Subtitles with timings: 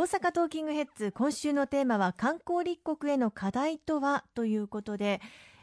[0.00, 4.24] 大阪トーキングヘッズ今週のテーマは観光立国への課題とは？
[4.34, 5.20] ということで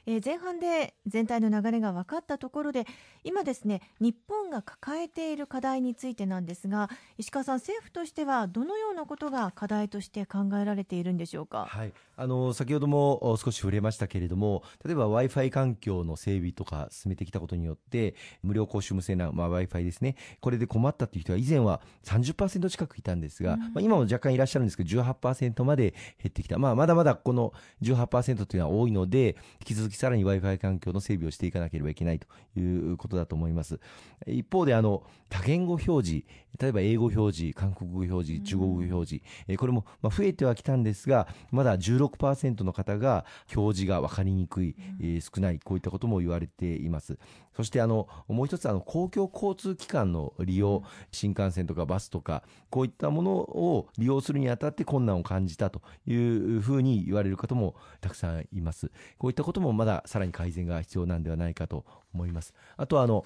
[0.09, 2.87] えー、前半で全体の流れが分かったところで
[3.25, 32.27] 今ですね日本が抱えている課題についてなんですが石川さん政府としてはどのようなことが課題として考えられているんでしょうか、はい、あの先ほども少し触れましたけれども例えば w i f i 環境の整備とか進めてきたことによって無料公衆無線な、まあ、w i f i ですねこれで困ったという人は以前は30%近くいたんですが、うん、まあ、今も若干いらっしゃるんですけど18%まで減ってきた、まあ、まだまだこの18%というのは多いので引き続きさらに Wi-Fi 環境の整備をしていかなければいけないと
[32.59, 32.61] い
[32.91, 33.79] うことだと思います。
[34.27, 36.25] 一方で、あの、多言語表示、
[36.59, 43.25] 例えば英語表示、韓国語表示、中国語表示、うん、これもま増えてはきたんですが、まだ16%の方が
[43.55, 47.17] 表示が分かりにくい、うん、少ない、こういったことも言われています。
[47.57, 58.91] そしてあの、もう一つあの、公共交通機関の利用、新幹線とかバスとか、こういったものを利用するにあたって困難を感じたというふうに言われる方もたくさんいます。
[59.17, 61.83] こういったこともまださらに改善が必要なんではないかと
[62.13, 62.53] 思います。
[62.77, 63.25] あとはあの、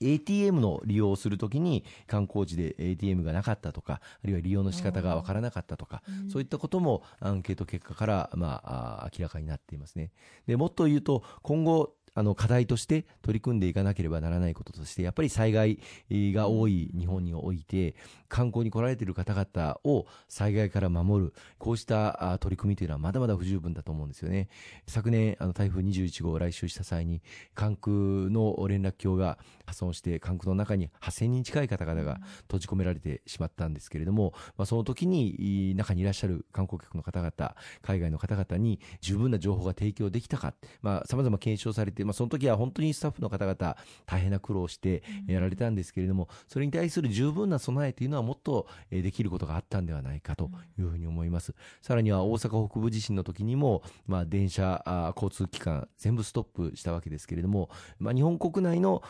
[0.00, 10.10] ATM の利用をするときに観光地で ATM がなかったとか、あるいは利用の仕方がわからなかったとか、うん、そういったこともアンケート結果から、まあ、明らかになっていますね。
[10.46, 15.78] で、もっと言うと、今後、あの課題として取り組んでいかなければならないこととして、やっぱり災害
[16.10, 17.94] が多い日本において、
[18.28, 24.48] 観光に来られている方々を災害から守る、こうした取り組みというのはまだまだ不十分だと思うんですよね。
[24.86, 27.22] 昨年、あの台風21号を来襲した際に、
[27.54, 51.54] 関空の連絡橋が破損して、関空の中に8000人近い方々が閉じ込められてしまったんですけれども、まあ、その時に中にいらっしゃる観光客の方々、海外の方々に十分な情報が提供できたか、まあ、様々検証されてまあ、その時は本当にスタッフの方々、大変な苦労をしてやられたんですけれども、それに対する十分な備えというのはもっとできることがあったんではないかというふうに思います。
[51.82, 59.02] さらには大阪北部地震の時にも、まあ、電車、交通機関、全部ストップしたわけですけれども、まあ、日本国内の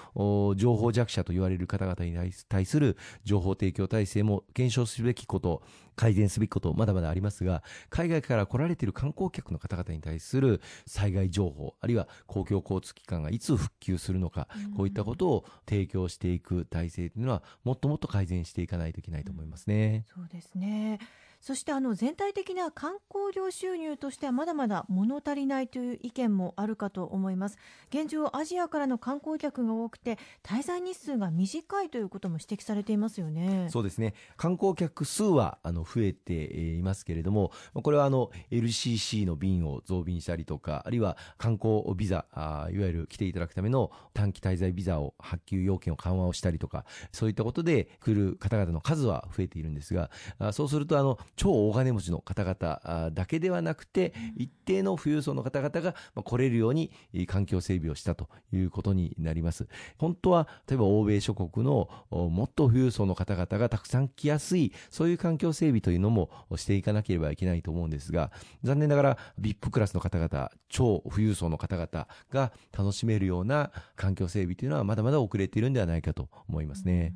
[0.57, 5.63] 情報弱者と言われる方々に対する情報提供体制も検証すべきこと、
[5.97, 20.05] 改善すべきこと、まだまだありますが、海外から来られている観光客の方々に対する災害情報、あるいは公共交通機関がいつ復旧するのか、こういったことを提供していく体制というのは、もっともっと改善していかないといけないと思いますね。
[20.15, 21.01] そうですね。
[21.45, 27.59] そしてあの全体的な観光業収入としてはまだまだ物足りないという意見もあるかと思います。
[27.91, 33.69] 現状アジアからの観光客が多くて滞在日数が短いということも指摘されていますよね。
[33.69, 34.15] そうですね。
[34.39, 36.33] 観光客数はあの増えて
[36.77, 50.11] いますけれどもこれはあの LCC の便を増便したりとかあるいは観光ビザあいわゆる来ていただくための短期滞在ビザを発給要件を緩和をしたりとかそういったことで来る方々の数は増えているんですが
[50.55, 56.91] そうするとあの超大金持ちの方々だけではなくて、一定の富裕層の方々が来れるように
[57.27, 59.67] 環境整備をしたということになります。
[59.99, 68.31] 本当は、例えば欧米諸国のもっと富裕層の方々がたくさん来やすい、そういう環境整備というのもしていかなければいけないと思うんですが、
[68.63, 77.15] 残念ながら VIP クラスの方々、超富裕層の方々が楽しめるような環境整備というのはまだまだ遅れているんではないかと思いますね。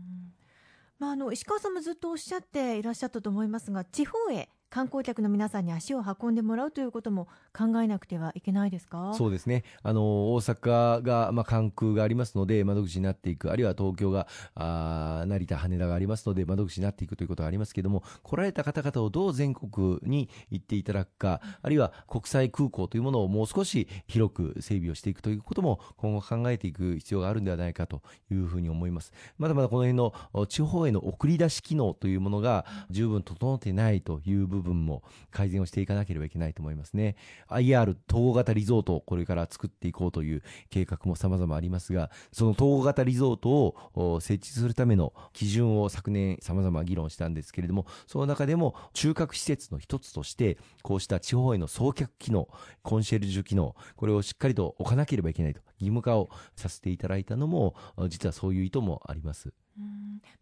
[0.99, 9.15] まあ、あの石川さんもずっとおっしゃっていらっしゃったと思いますが地方へ観光客の皆さんに足を運んでもらうということも考えなくてはいけないですか？
[9.17, 29.13] そうですね、あの大阪が、まあ、関空がありますので、窓口になっていく、あるいは東京があ成田、羽田がありますので、窓口になっていくということがありますけれども、来られた方々をどう全国に行っていただくか、あるいは国際空港というものをもう少し広く整備をしていくということも、今後考えていく必要があるんではないかというふうに思います。
[29.39, 30.13] まだまだこの辺の
[30.47, 37.17] 地方への送り出し機能というものが十分整ってないという部部分も改善をしていかなければいけないと思いますね。
[37.49, 52.49] IR 統合型リゾートをこれから作っていこうという計画も様々ありますが、その統合型リゾートを設置するための基準を昨年様々議論したんですけれども、その中でも中核施設の一つとして、こうした地方への送客機能、
[52.83, 57.75] コンシェルジュ機能、これをしっかりと置かなければいけないと義務化をさせていただいたのも、
[58.09, 59.53] 実はそういう意図もあります。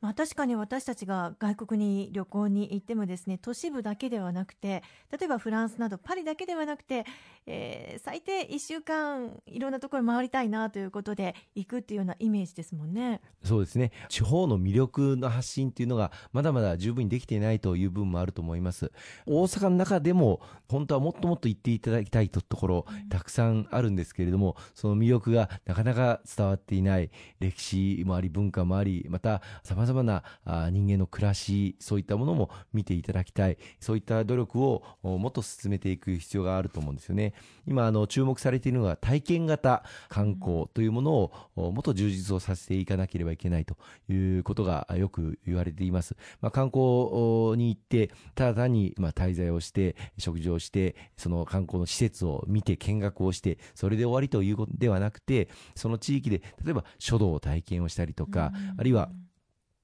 [0.00, 7.04] まあ、確かに私たちが外国に旅行に行ってもですね都市部だけではなくて例えばフランスなどパリだけではなくて、
[7.46, 13.20] えー、最低1週間いろんなところ回りたいなということで行くっていうようなイメージですもんね。
[13.42, 13.92] そうですね。
[14.08, 18.92] 地方の魅力の発信っていうのがまだまだ十分にできていないという部分もあると思います。
[19.26, 27.10] 大阪の中でも本当はもっともっと行っていただきたいところたくさんあるんですけれどもその魅力がなかなか伝わっていない
[27.40, 30.22] 歴史もあり文化もありまたた様々な
[30.70, 33.58] 人間の暮らし、そういったものも見ていただきたい。
[33.80, 37.34] そういった努力をもっと進めていく必要があると思うんですよね。
[37.66, 43.76] 今、あの、注目されているのが体験型観光というものをもっと充実をさせていかなければいけないと
[44.08, 46.16] いうことがよく言われています。
[46.40, 59.10] まあ、観光に行って、ただ単に、まあ、滞在をして、食事をして、その観光の施設を見て見学をして、それで終わりということではなくて、その地域で、例えば書道を体験をしたりとか、あるいは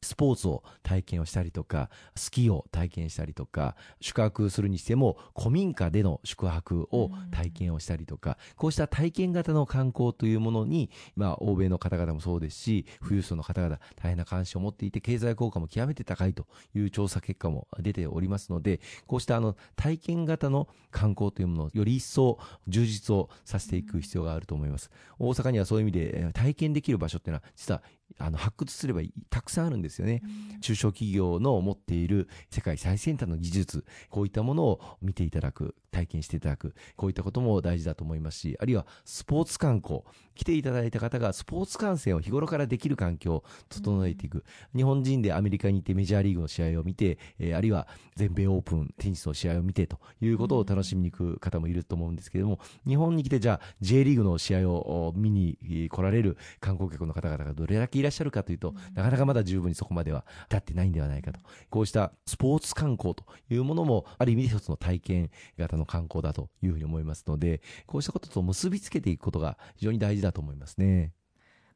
[0.02, 22.38] スポーツを体験をしたりとか、スキーを体験したりとか、宿泊するにしても古民家での宿泊を体験をしたりとか、こうした体験型の観光というものに、まあ、欧米の方々もそうですし、富裕層の方々大変な関心を持っていて、経済効果も極めて高いという調査結果も出ておりますので、こうしたあの体験型の観光というものをより一層
[22.68, 24.90] 充実をさせていく必要があると思います。
[25.18, 27.82] 大阪にはそういう意味で体験できる場所っていうのは実は
[28.18, 29.00] あの発掘すれば
[29.30, 30.22] たくさんあるんですよね。
[30.60, 40.02] 中小企業の持っている世界最先端の技術、こういったものを見ていただく、体験していただく、こういったことも大事だと思いますし、あるいはスポーツ観光、
[40.34, 44.44] 来ていただいた方がスポーツ観戦を日頃からできる環境を整えていく。
[44.74, 47.86] 日本人でアメリカに行ってメジャーリーグの試合を見て、えー、あるいは
[48.16, 55.58] 全米オープン、テニスの試合を見てということを楽しみに行く方もいると思うんですけれども、日本に来てじゃあ J リーグの試合を見に
[55.90, 61.40] 来られる観光客の方々がどれだけいらっしゃるかというと、なかなかまだ十分にそこまでは至ってないんではないかと。
[61.70, 71.12] こうしたスポーツ観光というものも、ある意味一つの体験型の観光だというふうに思いますので、こうしたことと結びつけていくことが非常に大事だと思いますね。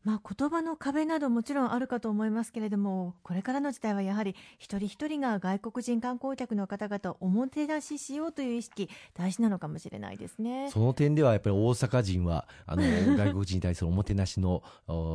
[0.06, 10.70] まあ、言葉の壁などもちろんあるかと思いますけれどもこれからの時代はやはり一人一人が外国人観光客の方々をおもてなししようという意識大事なのかもしれないですね。
[10.70, 12.84] その点ではやっぱり大阪人はあの
[13.18, 14.62] 外国人に対するおもてなしの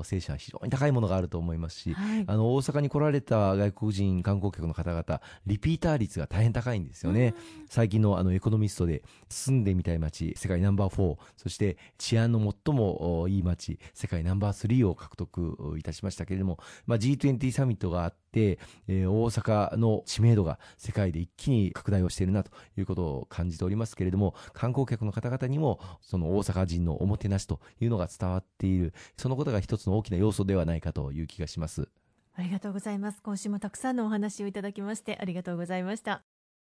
[0.03, 7.33] 精神は非常に高いものがあると思いますし、はい、あの大阪に来られた外国人観光客の方々リピーター率が大変高いんですよね。
[7.69, 31.89] 最近のあのエコノミストで住んでみたい街世界ナンバー4そして治安の最もいい街世界ナンバー3を獲得いたしましたけれども、まあ、G20 サミットがあって、えー、大阪の知名度が世界で一気に拡大をしているなということを感じておりますけれども、観光客の方々にも、その大阪人のおもてなしというのが伝わっている、そのことが一つの大きな要素ではないかという気がします。
[32.33, 33.21] ありがとうございます。
[33.21, 36.30] 今週もたくさんのお話をいただきましてありがとうございました。